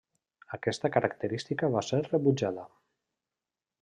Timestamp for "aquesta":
0.55-0.89